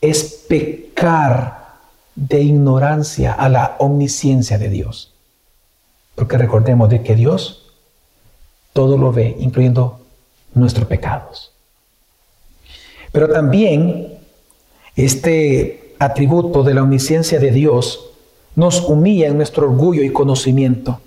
[0.00, 1.66] es pecar
[2.14, 5.12] de ignorancia a la omnisciencia de Dios.
[6.14, 7.66] Porque recordemos de que Dios
[8.72, 10.00] todo lo ve, incluyendo
[10.54, 11.52] nuestros pecados.
[13.12, 14.14] Pero también
[14.94, 18.10] este atributo de la omnisciencia de Dios
[18.54, 21.00] nos humilla en nuestro orgullo y conocimiento.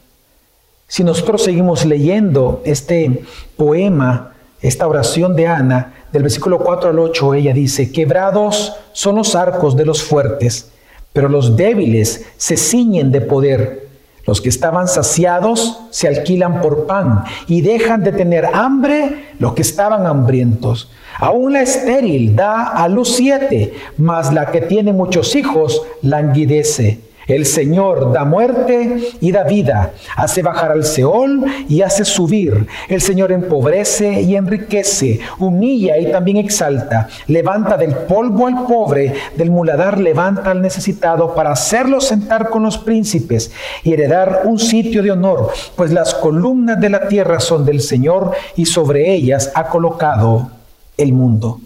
[0.87, 3.23] Si nosotros seguimos leyendo este
[3.55, 9.35] poema, esta oración de Ana, del versículo 4 al 8, ella dice, quebrados son los
[9.35, 10.71] arcos de los fuertes
[11.13, 13.88] pero los débiles se ciñen de poder.
[14.29, 19.63] Los que estaban saciados se alquilan por pan y dejan de tener hambre los que
[19.63, 20.91] estaban hambrientos.
[21.17, 26.99] Aún la estéril da a luz siete, mas la que tiene muchos hijos languidece.
[27.29, 32.65] El Señor da muerte y da vida, hace bajar al Seol y hace subir.
[32.87, 39.51] El Señor empobrece y enriquece, humilla y también exalta, levanta del polvo al pobre, del
[39.51, 43.51] muladar levanta al necesitado para hacerlo sentar con los príncipes
[43.83, 48.31] y heredar un sitio de honor, pues las columnas de la tierra son del Señor
[48.55, 50.49] y sobre ellas ha colocado
[50.97, 51.61] el mundo.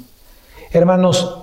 [0.73, 1.42] Hermanos,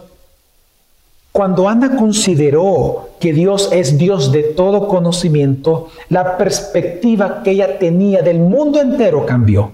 [1.33, 8.23] cuando Ana consideró que Dios es Dios de todo conocimiento, la perspectiva que ella tenía
[8.23, 9.71] del mundo entero cambió.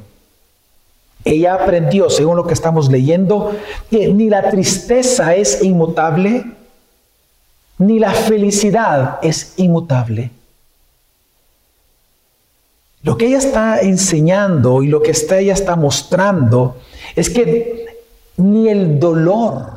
[1.25, 3.53] Ella aprendió, según lo que estamos leyendo,
[3.91, 6.45] que ni la tristeza es inmutable,
[7.79, 10.31] ni la felicidad es inmutable.
[13.03, 16.77] Lo que ella está enseñando y lo que ella está mostrando
[17.15, 17.87] es que
[18.37, 19.76] ni el dolor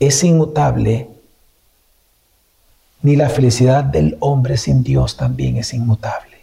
[0.00, 1.08] es inmutable,
[3.02, 6.38] ni la felicidad del hombre sin Dios también es inmutable.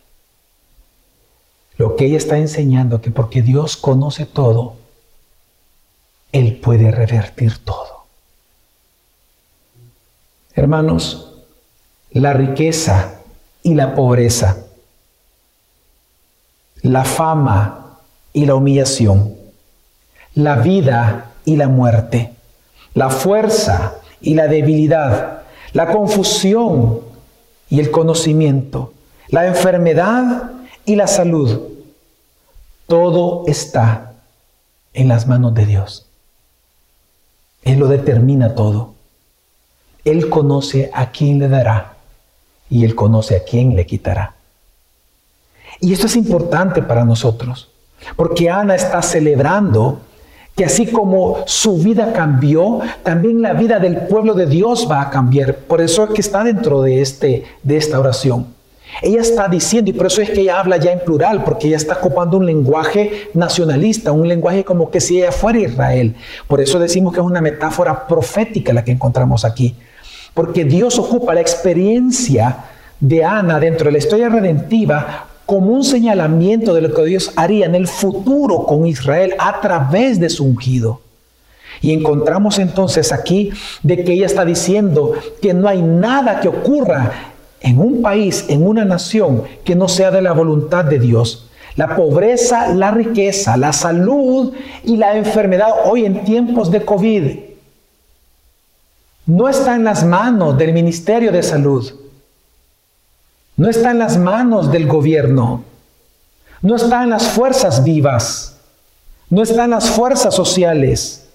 [1.78, 4.76] Lo que ella está enseñando que porque Dios conoce todo,
[6.32, 8.06] Él puede revertir todo.
[10.54, 11.34] Hermanos,
[12.12, 13.20] la riqueza
[13.62, 14.66] y la pobreza,
[16.82, 18.00] la fama
[18.32, 19.36] y la humillación,
[20.34, 22.35] la vida y la muerte,
[22.96, 25.44] la fuerza y la debilidad,
[25.74, 27.02] la confusión
[27.70, 28.94] y el conocimiento,
[29.28, 30.52] la enfermedad
[30.86, 31.62] y la salud.
[32.88, 34.14] Todo está
[34.94, 36.08] en las manos de Dios.
[37.64, 38.94] Él lo determina todo.
[40.06, 41.96] Él conoce a quién le dará
[42.70, 44.36] y Él conoce a quién le quitará.
[45.82, 47.70] Y esto es importante para nosotros,
[48.16, 50.00] porque Ana está celebrando
[50.56, 55.10] que así como su vida cambió, también la vida del pueblo de Dios va a
[55.10, 55.56] cambiar.
[55.56, 58.48] Por eso es que está dentro de, este, de esta oración.
[59.02, 61.76] Ella está diciendo, y por eso es que ella habla ya en plural, porque ella
[61.76, 66.16] está ocupando un lenguaje nacionalista, un lenguaje como que si ella fuera Israel.
[66.48, 69.76] Por eso decimos que es una metáfora profética la que encontramos aquí.
[70.34, 72.58] Porque Dios ocupa la experiencia
[73.02, 77.66] de Ana dentro de la historia redentiva como un señalamiento de lo que Dios haría
[77.66, 81.02] en el futuro con Israel a través de su ungido.
[81.82, 83.52] Y encontramos entonces aquí
[83.84, 87.12] de que ella está diciendo que no hay nada que ocurra
[87.62, 91.50] en un país, en una nación, que no sea de la voluntad de Dios.
[91.76, 97.40] La pobreza, la riqueza, la salud y la enfermedad hoy en tiempos de COVID
[99.28, 101.92] no está en las manos del Ministerio de Salud
[103.58, 105.64] no está en las manos del gobierno,
[106.62, 108.58] no está en las fuerzas vivas,
[109.30, 111.28] no está en las fuerzas sociales,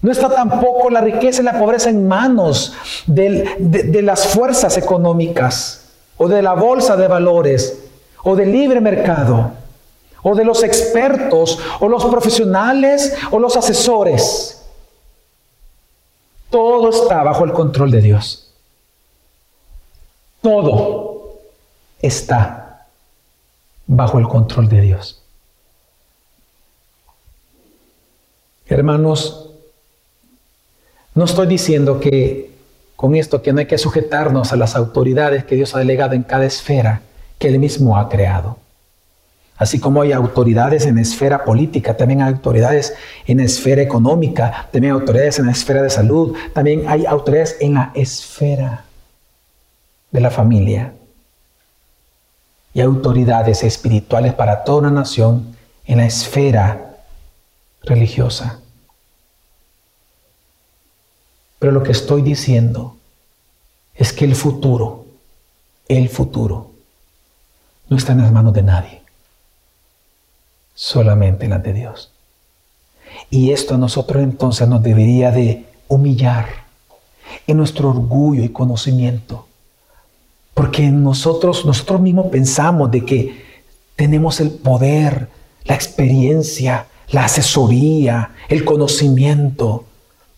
[0.00, 2.74] no está tampoco la riqueza y la pobreza en manos
[3.06, 5.86] de, de las fuerzas económicas
[6.16, 7.78] o de la bolsa de valores
[8.22, 9.52] o del libre mercado
[10.22, 14.62] o de los expertos o los profesionales o los asesores.
[16.50, 18.52] Todo está bajo el control de Dios.
[20.40, 21.07] Todo
[22.00, 22.86] está
[23.86, 25.22] bajo el control de Dios.
[28.66, 29.50] Hermanos,
[31.14, 32.50] no estoy diciendo que
[32.96, 36.22] con esto que no hay que sujetarnos a las autoridades que Dios ha delegado en
[36.22, 37.00] cada esfera
[37.38, 38.58] que Él mismo ha creado.
[39.56, 42.94] Así como hay autoridades en esfera política, también hay autoridades
[43.26, 47.74] en esfera económica, también hay autoridades en la esfera de salud, también hay autoridades en
[47.74, 48.84] la esfera
[50.12, 50.92] de la familia
[52.78, 56.94] y autoridades espirituales para toda una nación en la esfera
[57.82, 58.60] religiosa.
[61.58, 62.94] Pero lo que estoy diciendo
[63.96, 65.06] es que el futuro,
[65.88, 66.70] el futuro,
[67.88, 69.02] no está en las manos de nadie,
[70.72, 72.12] solamente en las de Dios.
[73.28, 76.46] Y esto a nosotros entonces nos debería de humillar
[77.48, 79.47] en nuestro orgullo y conocimiento
[80.58, 83.44] porque nosotros, nosotros mismos pensamos de que
[83.94, 85.28] tenemos el poder,
[85.62, 89.84] la experiencia, la asesoría, el conocimiento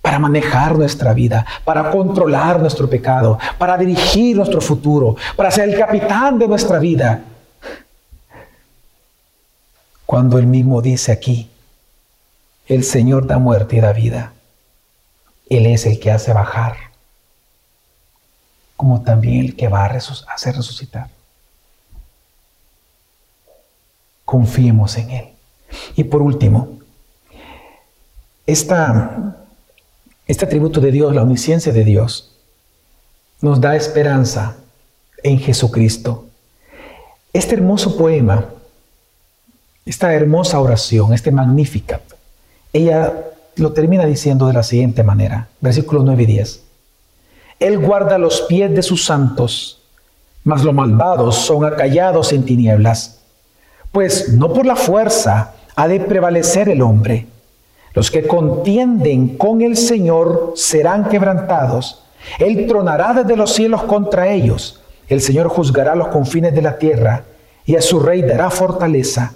[0.03, 5.79] para manejar nuestra vida, para controlar nuestro pecado, para dirigir nuestro futuro, para ser el
[5.79, 7.23] capitán de nuestra vida.
[10.05, 11.49] Cuando él mismo dice aquí,
[12.67, 14.35] el Señor da muerte y da vida,
[15.49, 16.90] Él es el que hace bajar
[18.81, 19.99] como también el que va a
[20.35, 21.11] hacer resucitar.
[24.25, 25.29] Confiemos en Él.
[25.97, 26.79] Y por último,
[28.47, 29.37] esta,
[30.27, 32.35] este atributo de Dios, la omnisciencia de Dios,
[33.43, 34.57] nos da esperanza
[35.23, 36.25] en Jesucristo.
[37.35, 38.47] Este hermoso poema,
[39.85, 42.01] esta hermosa oración, este Magnificat,
[42.73, 43.13] ella
[43.57, 46.70] lo termina diciendo de la siguiente manera, versículos 9 y 10.
[47.61, 49.83] Él guarda los pies de sus santos,
[50.45, 53.21] mas los malvados son acallados en tinieblas.
[53.93, 57.27] Pues no por la fuerza ha de prevalecer el hombre.
[57.93, 62.03] Los que contienden con el Señor serán quebrantados.
[62.39, 64.81] Él tronará desde los cielos contra ellos.
[65.07, 67.25] El Señor juzgará los confines de la tierra
[67.67, 69.35] y a su rey dará fortaleza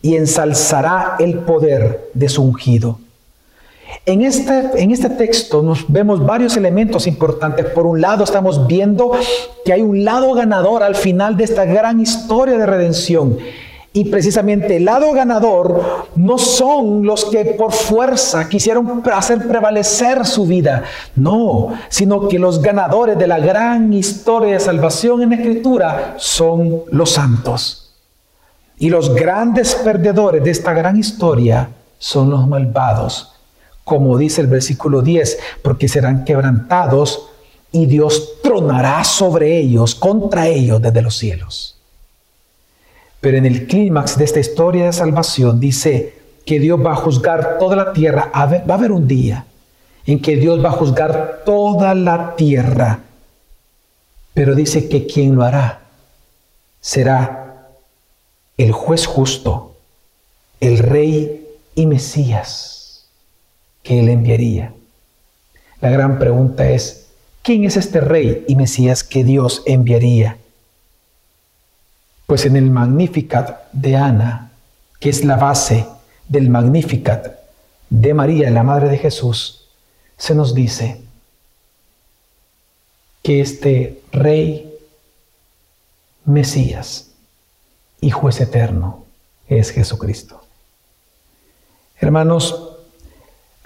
[0.00, 3.00] y ensalzará el poder de su ungido.
[4.04, 7.66] En este, en este texto nos vemos varios elementos importantes.
[7.66, 9.12] Por un lado estamos viendo
[9.64, 13.38] que hay un lado ganador al final de esta gran historia de redención.
[13.96, 20.44] Y precisamente el lado ganador no son los que por fuerza quisieron hacer prevalecer su
[20.44, 20.84] vida,
[21.14, 26.82] no, sino que los ganadores de la gran historia de salvación en la Escritura son
[26.90, 27.94] los santos.
[28.76, 33.35] Y los grandes perdedores de esta gran historia son los malvados,
[33.86, 37.28] como dice el versículo 10, porque serán quebrantados
[37.70, 41.78] y Dios tronará sobre ellos, contra ellos desde los cielos.
[43.20, 47.58] Pero en el clímax de esta historia de salvación dice que Dios va a juzgar
[47.60, 48.28] toda la tierra.
[48.34, 49.46] Va a haber un día
[50.04, 52.98] en que Dios va a juzgar toda la tierra.
[54.34, 55.82] Pero dice que quien lo hará
[56.80, 57.68] será
[58.58, 59.76] el juez justo,
[60.58, 62.75] el rey y Mesías
[63.86, 64.72] que él enviaría.
[65.80, 67.06] La gran pregunta es,
[67.42, 70.38] ¿quién es este rey y Mesías que Dios enviaría?
[72.26, 74.50] Pues en el Magnificat de Ana,
[74.98, 75.86] que es la base
[76.28, 77.38] del Magnificat
[77.88, 79.68] de María, la Madre de Jesús,
[80.18, 81.00] se nos dice
[83.22, 84.74] que este rey
[86.24, 87.12] Mesías
[88.00, 89.04] y juez eterno
[89.46, 90.42] es Jesucristo.
[92.00, 92.65] Hermanos,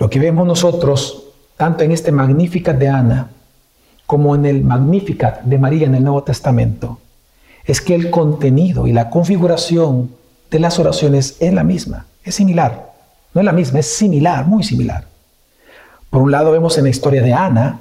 [0.00, 1.24] lo que vemos nosotros,
[1.58, 3.30] tanto en este Magnificat de Ana
[4.06, 6.98] como en el Magnificat de María en el Nuevo Testamento,
[7.66, 10.10] es que el contenido y la configuración
[10.50, 12.90] de las oraciones es la misma, es similar.
[13.34, 15.04] No es la misma, es similar, muy similar.
[16.08, 17.80] Por un lado vemos en la historia de Ana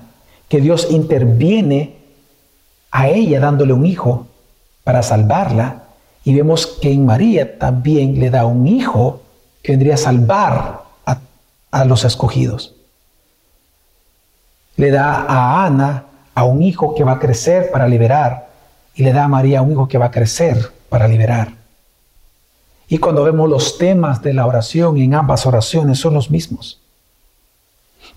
[0.50, 1.96] que Dios interviene
[2.92, 4.28] a ella dándole un hijo
[4.84, 5.84] para salvarla
[6.26, 9.22] y vemos que en María también le da un hijo
[9.64, 10.89] que vendría a salvar
[11.72, 12.76] a, los escogidos.
[14.76, 16.06] Le da a Ana
[16.36, 18.50] a un hijo que va a crecer para liberar
[18.96, 21.54] y le da a María un hijo que va a crecer para liberar.
[22.88, 26.80] Y cuando vemos los temas de la oración en ambas oraciones son los mismos.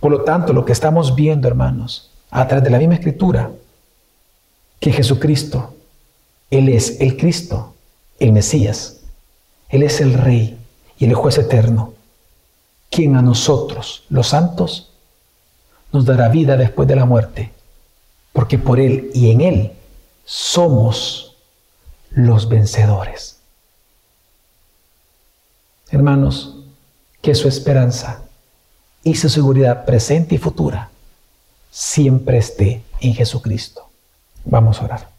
[0.01, 3.51] Por lo tanto, lo que estamos viendo, hermanos, a través de la misma escritura,
[4.81, 5.75] que Jesucristo,
[6.51, 7.75] Él es el Cristo,
[8.19, 9.01] el Mesías.
[9.69, 10.59] Él es el Rey
[10.99, 11.95] y el Juez eterno,
[12.93, 14.91] quien a nosotros, los santos,
[15.93, 17.51] nos dará vida después de la muerte,
[18.33, 19.73] porque por Él y en Él
[20.25, 21.37] somos
[22.11, 23.39] los vencedores.
[25.91, 26.57] Hermanos,
[27.23, 28.23] que su esperanza
[29.03, 30.91] y su seguridad presente y futura
[31.71, 33.89] siempre esté en Jesucristo.
[34.45, 35.12] Vamos a orar.